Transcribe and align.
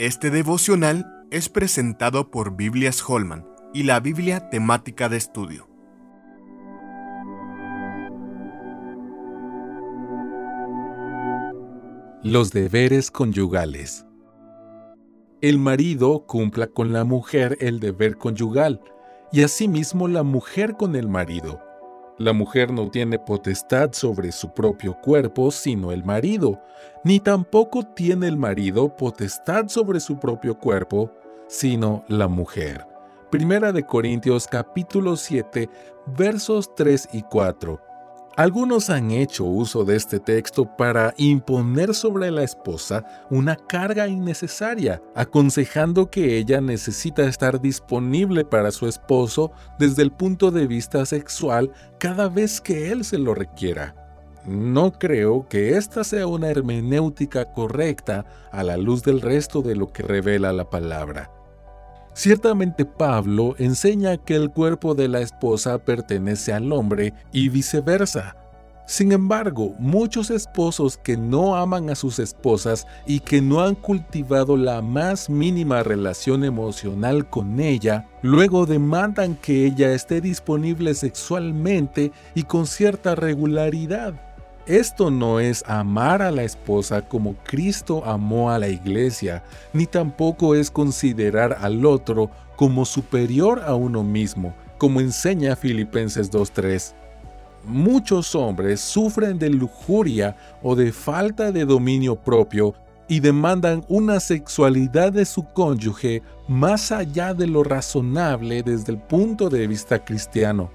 Este 0.00 0.30
devocional 0.30 1.26
es 1.30 1.50
presentado 1.50 2.30
por 2.30 2.56
Biblias 2.56 3.04
Holman 3.06 3.44
y 3.74 3.82
la 3.82 4.00
Biblia 4.00 4.48
temática 4.48 5.10
de 5.10 5.18
estudio. 5.18 5.68
Los 12.22 12.50
deberes 12.50 13.10
conyugales. 13.10 14.06
El 15.42 15.58
marido 15.58 16.24
cumpla 16.26 16.68
con 16.68 16.94
la 16.94 17.04
mujer 17.04 17.58
el 17.60 17.78
deber 17.78 18.16
conyugal 18.16 18.80
y 19.32 19.42
asimismo 19.42 20.08
la 20.08 20.22
mujer 20.22 20.78
con 20.78 20.96
el 20.96 21.08
marido. 21.08 21.60
La 22.20 22.34
mujer 22.34 22.70
no 22.70 22.90
tiene 22.90 23.18
potestad 23.18 23.92
sobre 23.94 24.30
su 24.30 24.52
propio 24.52 24.92
cuerpo 25.00 25.50
sino 25.50 25.90
el 25.90 26.04
marido, 26.04 26.60
ni 27.02 27.18
tampoco 27.18 27.82
tiene 27.82 28.28
el 28.28 28.36
marido 28.36 28.94
potestad 28.94 29.68
sobre 29.68 30.00
su 30.00 30.18
propio 30.18 30.58
cuerpo 30.58 31.10
sino 31.48 32.04
la 32.08 32.28
mujer. 32.28 32.86
Primera 33.30 33.72
de 33.72 33.86
Corintios 33.86 34.46
capítulo 34.46 35.16
7 35.16 35.70
versos 36.14 36.74
3 36.74 37.08
y 37.14 37.22
4. 37.22 37.80
Algunos 38.36 38.90
han 38.90 39.10
hecho 39.10 39.44
uso 39.44 39.84
de 39.84 39.96
este 39.96 40.20
texto 40.20 40.64
para 40.76 41.12
imponer 41.16 41.94
sobre 41.94 42.30
la 42.30 42.44
esposa 42.44 43.04
una 43.28 43.56
carga 43.56 44.06
innecesaria, 44.06 45.02
aconsejando 45.14 46.10
que 46.10 46.38
ella 46.38 46.60
necesita 46.60 47.24
estar 47.24 47.60
disponible 47.60 48.44
para 48.44 48.70
su 48.70 48.86
esposo 48.86 49.50
desde 49.78 50.02
el 50.02 50.12
punto 50.12 50.52
de 50.52 50.66
vista 50.66 51.04
sexual 51.06 51.72
cada 51.98 52.28
vez 52.28 52.60
que 52.60 52.92
él 52.92 53.04
se 53.04 53.18
lo 53.18 53.34
requiera. 53.34 53.96
No 54.46 54.92
creo 54.92 55.46
que 55.48 55.76
esta 55.76 56.04
sea 56.04 56.26
una 56.26 56.48
hermenéutica 56.48 57.52
correcta 57.52 58.24
a 58.52 58.62
la 58.62 58.76
luz 58.76 59.02
del 59.02 59.20
resto 59.20 59.60
de 59.60 59.76
lo 59.76 59.92
que 59.92 60.02
revela 60.02 60.52
la 60.52 60.70
palabra. 60.70 61.30
Ciertamente 62.12 62.84
Pablo 62.84 63.54
enseña 63.58 64.16
que 64.16 64.34
el 64.34 64.50
cuerpo 64.50 64.94
de 64.94 65.08
la 65.08 65.20
esposa 65.20 65.78
pertenece 65.78 66.52
al 66.52 66.72
hombre 66.72 67.14
y 67.32 67.48
viceversa. 67.48 68.36
Sin 68.90 69.12
embargo, 69.12 69.76
muchos 69.78 70.30
esposos 70.30 70.98
que 70.98 71.16
no 71.16 71.54
aman 71.54 71.90
a 71.90 71.94
sus 71.94 72.18
esposas 72.18 72.88
y 73.06 73.20
que 73.20 73.40
no 73.40 73.60
han 73.60 73.76
cultivado 73.76 74.56
la 74.56 74.82
más 74.82 75.30
mínima 75.30 75.84
relación 75.84 76.42
emocional 76.42 77.30
con 77.30 77.60
ella, 77.60 78.08
luego 78.20 78.66
demandan 78.66 79.36
que 79.36 79.64
ella 79.64 79.92
esté 79.92 80.20
disponible 80.20 80.94
sexualmente 80.94 82.10
y 82.34 82.42
con 82.42 82.66
cierta 82.66 83.14
regularidad. 83.14 84.29
Esto 84.66 85.10
no 85.10 85.40
es 85.40 85.64
amar 85.66 86.20
a 86.22 86.30
la 86.30 86.42
esposa 86.42 87.02
como 87.02 87.34
Cristo 87.44 88.04
amó 88.04 88.50
a 88.50 88.58
la 88.58 88.68
iglesia, 88.68 89.42
ni 89.72 89.86
tampoco 89.86 90.54
es 90.54 90.70
considerar 90.70 91.56
al 91.60 91.84
otro 91.86 92.30
como 92.56 92.84
superior 92.84 93.62
a 93.64 93.74
uno 93.74 94.04
mismo, 94.04 94.54
como 94.76 95.00
enseña 95.00 95.56
Filipenses 95.56 96.30
2.3. 96.30 96.94
Muchos 97.64 98.34
hombres 98.34 98.80
sufren 98.80 99.38
de 99.38 99.50
lujuria 99.50 100.36
o 100.62 100.76
de 100.76 100.92
falta 100.92 101.52
de 101.52 101.64
dominio 101.64 102.16
propio 102.16 102.74
y 103.08 103.20
demandan 103.20 103.84
una 103.88 104.20
sexualidad 104.20 105.12
de 105.12 105.24
su 105.24 105.44
cónyuge 105.44 106.22
más 106.48 106.92
allá 106.92 107.34
de 107.34 107.46
lo 107.46 107.64
razonable 107.64 108.62
desde 108.62 108.92
el 108.92 108.98
punto 108.98 109.48
de 109.48 109.66
vista 109.66 110.04
cristiano. 110.04 110.70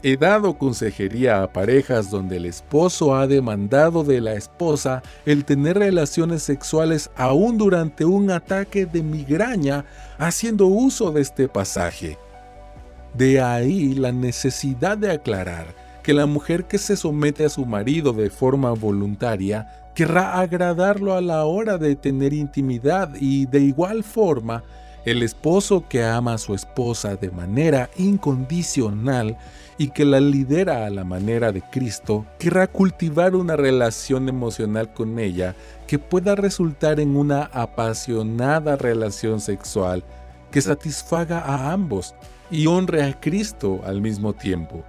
He 0.00 0.16
dado 0.16 0.56
consejería 0.56 1.42
a 1.42 1.52
parejas 1.52 2.08
donde 2.08 2.36
el 2.36 2.44
esposo 2.44 3.16
ha 3.16 3.26
demandado 3.26 4.04
de 4.04 4.20
la 4.20 4.34
esposa 4.34 5.02
el 5.26 5.44
tener 5.44 5.76
relaciones 5.76 6.44
sexuales 6.44 7.10
aún 7.16 7.58
durante 7.58 8.04
un 8.04 8.30
ataque 8.30 8.86
de 8.86 9.02
migraña 9.02 9.84
haciendo 10.16 10.66
uso 10.66 11.10
de 11.10 11.22
este 11.22 11.48
pasaje. 11.48 12.16
De 13.14 13.40
ahí 13.40 13.94
la 13.94 14.12
necesidad 14.12 14.96
de 14.96 15.10
aclarar 15.10 15.74
que 16.04 16.14
la 16.14 16.26
mujer 16.26 16.66
que 16.66 16.78
se 16.78 16.96
somete 16.96 17.44
a 17.44 17.48
su 17.48 17.66
marido 17.66 18.12
de 18.12 18.30
forma 18.30 18.70
voluntaria 18.70 19.90
querrá 19.96 20.38
agradarlo 20.38 21.14
a 21.14 21.20
la 21.20 21.44
hora 21.44 21.76
de 21.76 21.96
tener 21.96 22.32
intimidad 22.32 23.10
y 23.18 23.46
de 23.46 23.58
igual 23.62 24.04
forma 24.04 24.62
el 25.10 25.22
esposo 25.22 25.84
que 25.88 26.04
ama 26.04 26.34
a 26.34 26.38
su 26.38 26.54
esposa 26.54 27.16
de 27.16 27.30
manera 27.30 27.88
incondicional 27.96 29.38
y 29.78 29.88
que 29.88 30.04
la 30.04 30.20
lidera 30.20 30.84
a 30.84 30.90
la 30.90 31.04
manera 31.04 31.50
de 31.50 31.62
Cristo, 31.62 32.26
querrá 32.38 32.66
cultivar 32.66 33.34
una 33.34 33.56
relación 33.56 34.28
emocional 34.28 34.92
con 34.92 35.18
ella 35.18 35.54
que 35.86 35.98
pueda 35.98 36.34
resultar 36.34 37.00
en 37.00 37.16
una 37.16 37.44
apasionada 37.44 38.76
relación 38.76 39.40
sexual 39.40 40.04
que 40.50 40.60
satisfaga 40.60 41.38
a 41.40 41.72
ambos 41.72 42.14
y 42.50 42.66
honre 42.66 43.02
a 43.02 43.18
Cristo 43.18 43.80
al 43.86 44.02
mismo 44.02 44.34
tiempo. 44.34 44.84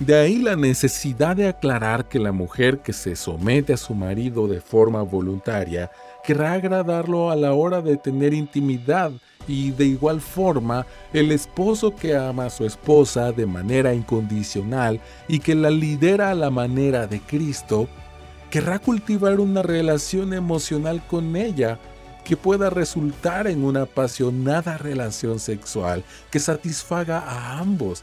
De 0.00 0.16
ahí 0.16 0.38
la 0.38 0.56
necesidad 0.56 1.36
de 1.36 1.46
aclarar 1.46 2.08
que 2.08 2.18
la 2.18 2.32
mujer 2.32 2.78
que 2.78 2.94
se 2.94 3.14
somete 3.14 3.74
a 3.74 3.76
su 3.76 3.94
marido 3.94 4.48
de 4.48 4.62
forma 4.62 5.02
voluntaria 5.02 5.90
querrá 6.24 6.54
agradarlo 6.54 7.30
a 7.30 7.36
la 7.36 7.52
hora 7.52 7.82
de 7.82 7.98
tener 7.98 8.32
intimidad 8.32 9.12
y 9.46 9.72
de 9.72 9.84
igual 9.84 10.22
forma 10.22 10.86
el 11.12 11.30
esposo 11.32 11.94
que 11.94 12.16
ama 12.16 12.46
a 12.46 12.50
su 12.50 12.64
esposa 12.64 13.32
de 13.32 13.44
manera 13.44 13.92
incondicional 13.92 15.02
y 15.28 15.38
que 15.38 15.54
la 15.54 15.68
lidera 15.68 16.30
a 16.30 16.34
la 16.34 16.48
manera 16.48 17.06
de 17.06 17.20
Cristo, 17.20 17.86
querrá 18.48 18.78
cultivar 18.78 19.38
una 19.38 19.62
relación 19.62 20.32
emocional 20.32 21.02
con 21.06 21.36
ella 21.36 21.78
que 22.24 22.38
pueda 22.38 22.70
resultar 22.70 23.46
en 23.48 23.64
una 23.64 23.82
apasionada 23.82 24.78
relación 24.78 25.38
sexual 25.40 26.04
que 26.30 26.38
satisfaga 26.38 27.18
a 27.18 27.58
ambos 27.58 28.02